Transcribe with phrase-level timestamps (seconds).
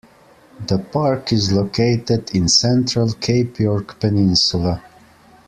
[0.65, 4.83] The park is located in central Cape York Peninsula.